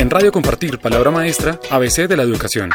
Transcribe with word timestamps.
En 0.00 0.08
Radio 0.08 0.32
Compartir, 0.32 0.78
palabra 0.78 1.10
maestra, 1.10 1.60
ABC 1.70 2.08
de 2.08 2.16
la 2.16 2.22
educación. 2.22 2.70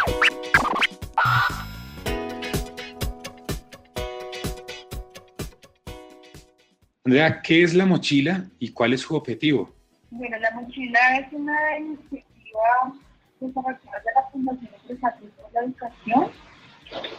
Andrea, 7.04 7.42
¿qué 7.42 7.64
es 7.64 7.74
la 7.74 7.88
mochila 7.88 8.46
y 8.60 8.72
cuál 8.72 8.94
es 8.94 9.02
su 9.02 9.16
objetivo? 9.16 9.74
Bueno, 10.12 10.38
la 10.38 10.52
mochila 10.52 11.00
es 11.18 11.34
una 11.34 11.80
iniciativa 11.80 12.94
desarrollada 13.40 14.04
de 14.06 14.12
la 14.14 14.30
Fundación 14.32 14.70
Empresarial 14.82 15.32
de 15.36 15.52
la 15.52 15.62
Educación. 15.62 16.32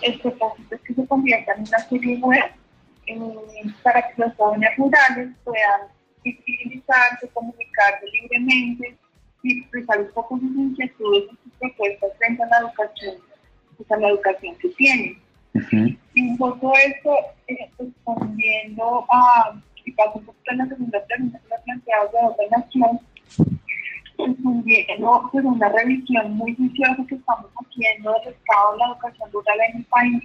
El 0.03 0.21
propósito 0.21 0.77
es 0.77 0.81
que 0.83 0.95
se 0.95 1.07
convierta 1.09 1.53
en 1.55 1.63
una 1.63 1.79
serie 1.81 2.17
web 2.19 2.45
eh, 3.09 3.75
para 3.83 4.03
que 4.03 4.23
los 4.23 4.33
jóvenes 4.37 4.71
rurales 4.79 5.31
puedan 5.43 5.81
visibilizarse, 6.23 7.29
comunicarse 7.35 8.07
libremente 8.07 8.97
expresar 9.53 10.01
un 10.01 10.11
poco 10.13 10.39
sus 10.39 10.57
inquietudes 10.57 11.25
y 11.25 11.37
sus 11.43 11.53
propuestas 11.59 12.11
frente 12.19 12.43
a 12.43 12.47
la 12.47 12.59
educación, 12.59 13.17
pues 13.77 13.91
a 13.91 13.97
la 13.97 14.09
educación 14.09 14.55
que 14.57 14.69
tienen. 14.71 15.19
Y 16.15 16.29
un 16.29 16.37
poco 16.37 16.73
esto 16.87 17.11
eh, 17.49 17.71
respondiendo 17.79 19.07
a, 19.11 19.55
y 19.85 19.93
paso 19.93 20.19
un 20.19 20.27
poco 20.27 20.39
a 20.49 20.55
la 20.55 20.67
segunda 20.67 21.05
pregunta 21.07 21.39
que 21.39 21.49
la 21.49 21.63
planteado 21.63 22.11
de 22.13 22.19
otra 22.27 22.59
nación, 22.59 23.01
respondiendo 24.19 25.29
pues, 25.33 25.45
una 25.45 25.69
revisión 25.71 26.33
muy 26.33 26.55
juiciosa 26.57 27.05
que 27.09 27.15
estamos 27.15 27.51
haciendo 27.55 28.13
del 28.13 28.35
estado 28.35 28.73
de 28.73 28.79
la 28.79 28.87
educación 28.87 29.33
rural 29.33 29.59
en 29.71 29.77
el 29.79 29.85
país, 29.85 30.23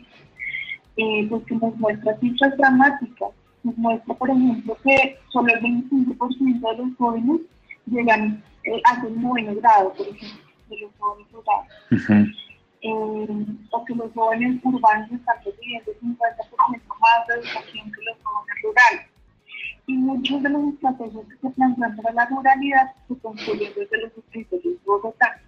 eh, 0.98 1.28
pues 1.30 1.44
que 1.46 1.56
nos 1.56 1.76
muestra 1.78 2.18
cifras 2.20 2.58
dramáticas. 2.58 3.30
Nos 3.64 3.78
muestra, 3.78 4.16
por 4.16 4.30
ejemplo, 4.30 4.78
que 4.84 5.18
solo 5.32 5.54
el 5.54 5.62
25% 5.62 6.72
de 6.72 6.78
los 6.78 6.98
jóvenes 6.98 7.42
llegan 7.86 8.44
eh, 8.64 8.82
un 9.04 9.22
noveno 9.22 9.56
grado, 9.56 9.94
por 9.94 10.08
ejemplo, 10.08 10.42
de 10.70 10.80
los 10.80 10.92
jóvenes 10.98 11.32
rurales. 11.32 12.36
Eh, 12.84 13.46
o 13.70 13.86
que 13.86 13.94
los 13.94 14.12
jóvenes 14.14 14.60
urbanos 14.64 15.12
están 15.12 15.36
recibiendo 15.46 15.92
50% 16.02 16.82
más 17.00 17.28
de 17.28 17.34
educación 17.36 17.92
que 17.92 18.02
los 18.04 18.18
jóvenes 18.24 18.56
rurales. 18.64 19.08
Y 19.86 19.94
muchos 19.98 20.42
de 20.42 20.50
los 20.50 20.74
estrategias 20.74 21.26
que 21.26 21.38
se 21.38 21.50
plantean 21.52 21.96
para 21.98 22.14
la 22.14 22.26
ruralidad 22.26 22.94
se 23.08 23.18
construyen 23.20 23.72
desde 23.76 24.02
los 24.02 24.18
escritorios 24.18 24.64
de 24.64 24.80
Bogotá. 24.86 25.40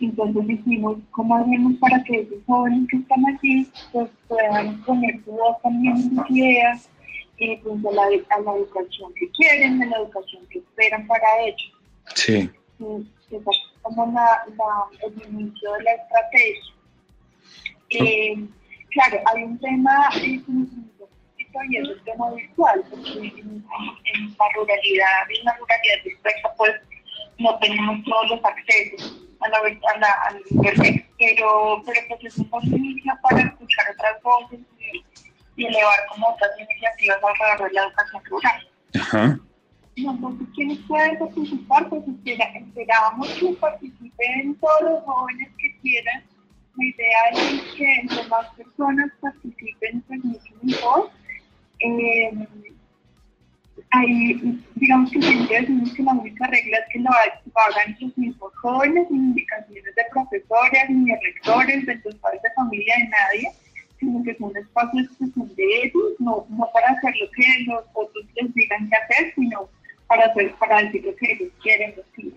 Entonces 0.00 0.46
dijimos, 0.46 0.96
¿cómo 1.10 1.36
hacemos 1.36 1.74
para 1.74 2.02
que 2.04 2.20
esos 2.20 2.38
jóvenes 2.46 2.88
que 2.90 2.96
están 2.96 3.26
aquí 3.34 3.70
pues, 3.92 4.08
puedan 4.26 4.82
poner 4.82 5.22
su 5.24 5.32
voz 5.32 5.60
también 5.62 5.96
en 5.96 6.16
sus 6.16 6.30
ideas, 6.30 6.88
eh, 7.38 7.60
pues, 7.62 7.84
a, 7.84 7.92
la, 7.92 8.02
a 8.02 8.40
la 8.40 8.56
educación 8.56 9.12
que 9.14 9.28
quieren, 9.30 9.82
a 9.82 9.86
la 9.86 9.98
educación 9.98 10.42
que 10.50 10.58
esperan 10.58 11.06
para 11.06 11.26
ellos. 11.44 11.81
Sí. 12.14 12.50
como 13.82 14.12
la, 14.12 14.44
el 15.02 15.28
inicio 15.28 15.72
de 15.72 15.82
la 15.82 15.92
estrategia. 15.92 16.74
Eh, 17.90 18.48
claro, 18.90 19.20
hay 19.26 19.42
un 19.42 19.58
tema 19.58 20.08
eh, 20.16 20.40
y 21.68 21.76
es 21.76 21.88
el 21.88 22.02
tema 22.04 22.30
virtual, 22.30 22.82
porque 22.88 23.10
en, 23.12 23.64
la 24.38 24.44
ruralidad, 24.54 25.30
en 25.38 25.44
la 25.44 25.56
ruralidad 25.56 26.04
dispersa, 26.04 26.54
pues 26.56 26.72
no 27.38 27.58
tenemos 27.58 28.02
todos 28.04 28.30
los 28.30 28.44
accesos 28.44 29.22
a 29.40 29.48
la, 29.48 29.58
a 29.58 29.98
la, 29.98 30.12
al 30.28 30.42
internet, 30.50 31.06
pero, 31.18 31.82
pero 31.84 32.00
pues 32.08 32.24
es 32.24 32.38
un 32.38 32.50
buen 32.50 32.66
inicio 32.66 33.12
para 33.22 33.42
escuchar 33.42 33.86
otras 33.92 34.22
voces 34.22 34.60
y 35.56 35.66
elevar 35.66 35.98
como 36.08 36.28
otras 36.28 36.50
iniciativas 36.58 37.18
alrededor 37.22 37.68
de 37.68 37.74
la 37.74 37.82
educación 37.82 38.24
rural. 38.24 38.68
Ajá. 38.94 39.38
Nosotros, 39.96 40.48
¿quiénes 40.54 40.78
pueden 40.88 41.18
participar? 41.18 41.88
Pues 41.88 42.02
esperábamos 42.08 43.28
que 43.34 43.52
participen 43.60 44.54
todos 44.56 44.82
los 44.82 45.04
jóvenes 45.04 45.50
que 45.58 45.76
quieran. 45.80 46.22
La 46.76 46.84
idea 46.84 47.18
es 47.32 47.62
que 47.76 47.94
entre 47.96 48.28
más 48.28 48.48
personas 48.56 49.12
participen, 49.20 50.00
pues 50.02 50.24
mucho 50.24 50.54
mejor. 50.62 51.10
Eh, 51.80 52.30
ahí, 53.90 54.60
digamos 54.76 55.10
que 55.10 55.20
siempre 55.20 55.60
decimos 55.60 55.92
que 55.92 56.02
la 56.02 56.12
única 56.12 56.46
regla 56.46 56.78
es 56.78 56.84
que 56.92 56.98
lo 57.00 57.10
hagan 57.10 57.96
los 58.00 58.16
mismos 58.16 58.52
jóvenes, 58.62 59.08
sin 59.08 59.16
indicaciones 59.18 59.94
de 59.94 60.02
profesores, 60.10 60.88
ni 60.88 61.10
de 61.10 61.20
rectores, 61.22 61.84
de 61.86 62.00
los 62.02 62.14
padres 62.16 62.40
de 62.42 62.50
familia, 62.54 62.94
de 62.96 63.08
nadie 63.08 63.48
sino 64.02 64.22
que 64.24 64.34
son 64.36 64.56
espacios 64.56 65.08
que 65.16 65.26
son 65.32 65.54
de 65.54 65.64
ellos, 65.84 66.12
no, 66.18 66.44
no 66.50 66.68
para 66.74 66.88
hacer 66.88 67.14
lo 67.20 67.30
que 67.30 67.64
los 67.66 67.84
otros 67.94 68.24
les 68.34 68.52
digan 68.52 68.88
que 68.88 68.96
hacer, 68.96 69.32
sino 69.36 69.68
para, 70.12 70.32
para 70.58 70.82
decir 70.82 71.04
lo 71.04 71.16
que 71.16 71.32
ellos 71.32 71.52
quieren 71.62 71.94
decir. 71.94 72.34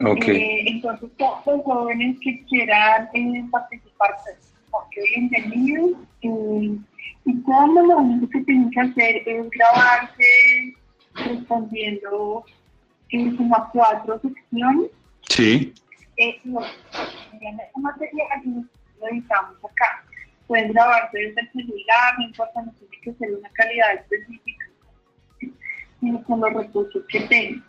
Okay. 0.00 0.36
Eh, 0.36 0.64
entonces, 0.66 1.10
todos 1.16 1.46
los 1.46 1.62
jóvenes 1.62 2.16
que 2.20 2.44
quieran 2.46 3.08
eh, 3.14 3.44
participar, 3.50 4.16
pues, 4.24 4.52
porque 4.70 5.00
bienvenidos. 5.14 5.92
Eh, 6.22 6.76
y 7.24 7.42
cómo 7.42 7.82
lo 7.82 7.98
único 7.98 8.28
que 8.30 8.40
tienen 8.40 8.70
que 8.70 8.80
hacer 8.80 9.22
es 9.28 9.50
grabarse 9.50 10.74
respondiendo 11.14 12.44
eh, 13.10 13.36
como 13.36 13.54
a 13.54 13.70
cuatro 13.70 14.20
secciones. 14.20 14.90
Sí. 15.28 15.72
Eh, 16.16 16.40
no, 16.44 16.60
en 16.60 17.60
ese 17.60 17.80
material 17.80 18.66
lo 19.00 19.08
editamos 19.08 19.56
acá 19.64 20.04
pueden 20.52 20.72
grabarse 20.72 21.18
desde 21.18 21.40
el 21.40 21.52
celular, 21.52 22.14
no 22.18 22.24
importa, 22.26 22.62
no 22.62 22.72
tiene 22.72 22.98
que 23.02 23.14
ser 23.14 23.34
una 23.34 23.48
calidad 23.50 23.94
específica, 23.94 24.61
con 26.26 26.40
los 26.40 26.52
recursos 26.52 27.02
que 27.08 27.20
tengan. 27.20 27.64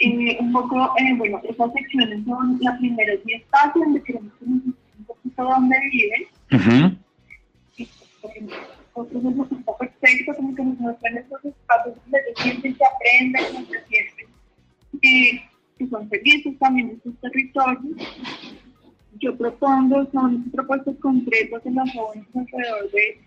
Eh, 0.00 0.36
un 0.40 0.52
poco, 0.52 0.94
eh, 0.98 1.14
bueno, 1.16 1.40
esas 1.42 1.72
secciones 1.72 2.24
son 2.24 2.58
las 2.60 2.78
primeras 2.78 3.24
10 3.24 3.42
pasos 3.50 3.74
donde 3.74 4.02
queremos 4.02 4.32
que 4.38 4.46
nos 4.46 4.64
un 4.64 5.04
poquito 5.06 5.42
dónde 5.44 5.76
viven. 5.92 6.22
Uh 6.52 6.98
otros 8.94 9.24
es 9.24 9.24
un 9.24 9.62
poco 9.62 9.78
perfecto, 9.78 10.34
como 10.34 10.52
que 10.56 10.64
nos 10.64 10.76
muestran 10.80 11.18
esos 11.18 11.44
espacios 11.44 11.94
donde 12.02 12.18
se 12.34 12.42
sienten 12.42 12.74
que 12.74 12.84
aprenden, 12.84 13.52
donde 13.52 13.78
se 13.78 13.86
sienten 13.86 14.26
eh, 15.02 15.44
que 15.78 15.86
son 15.86 16.08
felices 16.08 16.58
también 16.58 16.90
en 16.90 17.02
sus 17.04 17.16
territorios 17.20 17.96
yo 19.20 19.36
propongo 19.36 20.06
son 20.12 20.50
propuestas 20.50 20.96
concretas 21.00 21.64
en 21.64 21.74
los 21.74 21.90
jóvenes 21.92 22.26
alrededor 22.34 22.90
de, 22.90 23.20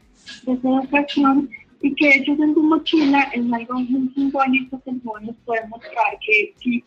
de 0.43 0.53
esa 0.53 0.69
educación 0.69 1.49
y 1.81 1.95
que 1.95 2.15
ellos 2.15 2.39
en 2.39 2.53
su 2.53 2.63
mochila 2.63 3.23
es 3.33 3.53
algo 3.53 3.79
muy 3.79 4.09
simbólico 4.13 4.81
que 4.83 4.91
el 4.91 5.01
joven 5.03 5.27
nos 5.27 5.35
puede 5.45 5.67
mostrar 5.67 6.17
que, 6.25 6.53
que 6.59 6.83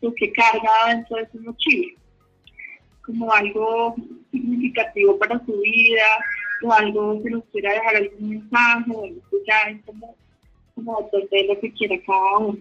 lo 0.00 0.14
que 0.14 0.32
carga 0.32 0.70
dentro 0.88 1.16
de 1.16 1.28
su 1.30 1.38
mochila, 1.40 1.92
como 3.04 3.32
algo 3.32 3.96
significativo 4.30 5.18
para 5.18 5.44
su 5.44 5.58
vida 5.60 6.06
o 6.62 6.72
algo 6.72 7.22
que 7.22 7.30
nos 7.30 7.44
quiera 7.52 7.72
dejar 7.72 7.96
algún 7.96 8.30
mensaje, 8.30 8.90
o 8.90 9.04
algo 9.04 9.20
que 9.30 9.36
ya 9.46 9.70
es 9.70 9.84
como, 9.84 10.14
como 10.74 11.10
de 11.12 11.46
lo 11.48 11.60
que 11.60 11.72
quiera 11.72 11.96
cada 12.06 12.38
uno. 12.38 12.58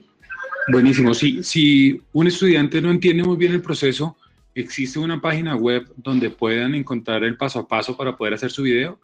Buenísimo. 0.71 1.13
Si, 1.13 1.43
si 1.43 2.01
un 2.13 2.27
estudiante 2.27 2.81
no 2.81 2.91
entiende 2.91 3.23
muy 3.23 3.37
bien 3.37 3.53
el 3.53 3.61
proceso, 3.61 4.17
¿Existe 4.55 4.99
una 4.99 5.19
página 5.19 5.53
web 5.57 5.85
donde 5.97 6.29
puedan 6.29 6.75
encontrar 6.75 7.25
el 7.25 7.35
paso 7.35 7.59
a 7.59 7.67
paso 7.67 7.97
para 7.97 8.15
poder 8.15 8.35
hacer 8.35 8.49
su 8.49 8.63
video? 8.63 8.97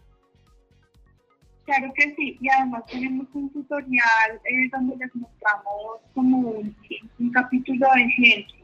Claro 1.66 1.92
que 1.96 2.14
sí, 2.16 2.38
y 2.42 2.50
además 2.50 2.84
tenemos 2.88 3.28
un 3.34 3.50
tutorial 3.54 4.42
eh, 4.46 4.68
donde 4.72 4.98
les 4.98 5.16
mostramos 5.16 6.02
como 6.14 6.40
un, 6.40 6.76
capítulo 7.32 7.88
de 7.96 8.02
ejemplo, 8.02 8.56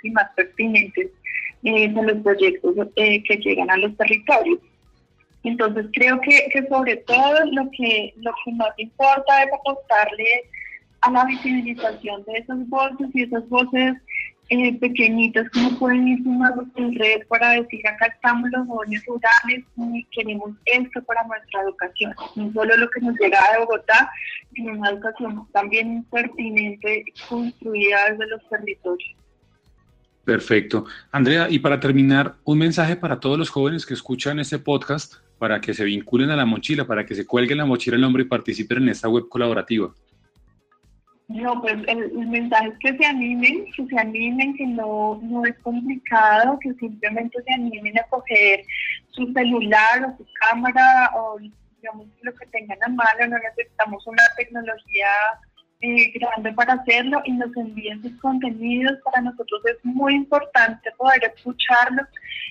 y 0.04 0.12
más 0.12 0.30
pertinentes 0.36 1.08
eh, 1.64 1.84
en 1.84 2.08
los 2.08 2.18
proyectos 2.18 2.76
eh, 2.96 3.24
que 3.24 3.38
llegan 3.38 3.70
a 3.70 3.78
los 3.78 3.96
territorios. 3.98 4.60
Entonces 5.44 5.86
creo 5.94 6.20
que, 6.22 6.50
que 6.52 6.68
sobre 6.68 6.98
todo 6.98 7.46
lo 7.52 7.70
que, 7.72 8.14
lo 8.18 8.32
que 8.44 8.52
más 8.54 8.74
importa 8.78 9.44
es 9.44 9.50
apostarle 9.54 10.44
a 11.02 11.12
la 11.12 11.26
visibilización 11.26 12.24
de 12.26 12.40
esas 12.40 12.68
voces 12.70 13.08
y 13.14 13.24
esas 13.24 13.48
voces 13.50 13.94
eh, 14.50 14.78
pequeñitas 14.80 15.50
como 15.50 15.78
pueden 15.78 16.08
ir 16.08 16.24
sumando 16.24 16.66
en 16.76 16.96
red 16.98 17.28
para 17.28 17.52
decir 17.52 17.86
acá 17.88 18.08
estamos 18.08 18.50
los 18.52 18.68
jóvenes 18.68 19.04
rurales 19.06 19.66
y 19.78 20.06
queremos 20.12 20.52
esto 20.66 21.02
para 21.04 21.24
nuestra 21.26 21.62
educación. 21.64 22.14
No 22.36 22.52
solo 22.54 22.78
lo 22.78 22.90
que 22.90 23.02
nos 23.02 23.16
llega 23.20 23.40
de 23.52 23.60
Bogotá, 23.60 24.10
sino 24.54 24.74
una 24.74 24.90
educación 24.90 25.48
también 25.52 26.06
pertinente 26.12 27.04
construida 27.28 28.12
desde 28.12 28.28
los 28.28 28.50
territorios. 28.50 29.16
Perfecto. 30.24 30.86
Andrea, 31.12 31.48
y 31.50 31.60
para 31.60 31.80
terminar, 31.80 32.36
un 32.44 32.58
mensaje 32.58 32.96
para 32.96 33.20
todos 33.20 33.38
los 33.38 33.50
jóvenes 33.50 33.86
que 33.86 33.94
escuchan 33.94 34.40
este 34.40 34.60
podcast 34.60 35.16
para 35.38 35.62
que 35.62 35.74
se 35.74 35.84
vinculen 35.84 36.32
a 36.32 36.36
la 36.36 36.46
mochila, 36.46 36.86
para 36.86 37.06
que 37.06 37.16
se 37.16 37.26
cuelguen 37.26 37.60
la 37.60 37.66
mochila 37.66 37.96
el 37.96 38.02
nombre 38.02 38.24
y 38.24 38.28
participen 38.28 38.84
en 38.84 38.90
esta 38.90 39.08
web 39.08 39.30
colaborativa. 39.30 39.94
No, 41.28 41.62
pues 41.62 41.76
el, 41.88 42.14
mensaje 42.28 42.70
es 42.70 42.80
que 42.80 42.98
se 42.98 43.06
animen, 43.06 43.66
que 43.76 43.86
se 43.86 44.00
animen, 44.00 44.56
que 44.56 44.66
no, 44.66 45.20
no 45.22 45.46
es 45.46 45.58
complicado, 45.60 46.58
que 46.60 46.74
simplemente 46.76 47.44
se 47.44 47.54
animen 47.54 48.00
a 48.00 48.04
coger 48.04 48.64
su 49.10 49.32
celular 49.34 50.06
o 50.06 50.18
su 50.18 50.26
cámara 50.40 51.12
o 51.16 51.38
digamos 51.38 52.08
lo 52.22 52.34
que 52.34 52.46
tengan 52.48 52.82
a 52.82 52.88
mano, 52.88 53.28
no 53.28 53.38
necesitamos 53.40 54.08
una 54.08 54.24
tecnología 54.38 55.08
eh, 55.88 56.12
grande 56.20 56.52
para 56.54 56.74
hacerlo 56.74 57.22
y 57.26 57.32
nos 57.32 57.56
envíen 57.56 58.02
sus 58.02 58.12
contenidos. 58.20 58.94
Para 59.06 59.22
nosotros 59.22 59.62
es 59.66 59.78
muy 59.84 60.16
importante 60.16 60.92
poder 60.98 61.24
escucharlos 61.36 62.08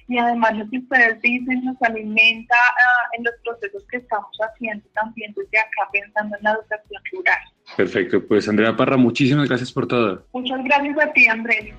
y 0.09 0.19
además 0.19 0.57
lo 0.57 0.69
que 0.71 0.79
ustedes 0.79 1.21
dicen 1.21 1.65
nos 1.65 1.77
alimenta 1.83 2.55
ah, 2.55 3.09
en 3.19 3.25
los 3.25 3.35
procesos 3.45 3.85
que 3.91 3.99
estamos 3.99 4.37
haciendo 4.41 4.85
también 4.95 5.35
desde 5.37 5.59
acá 5.59 5.89
pensando 5.93 6.37
en 6.37 6.45
la 6.45 6.53
educación 6.53 7.03
rural. 7.13 7.39
Perfecto, 7.77 8.27
pues 8.27 8.49
Andrea 8.49 8.77
Parra, 8.77 8.97
muchísimas 8.97 9.49
gracias 9.49 9.73
por 9.73 9.87
todo. 9.87 10.25
Muchas 10.33 10.63
gracias 10.65 10.99
a 10.99 11.13
ti, 11.13 11.27
Andrés. 11.27 11.75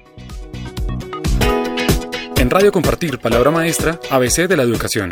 En 2.37 2.49
Radio 2.51 2.71
Compartir, 2.71 3.19
Palabra 3.19 3.49
Maestra, 3.51 3.99
ABC 4.11 4.47
de 4.47 4.57
la 4.57 4.63
Educación. 4.63 5.09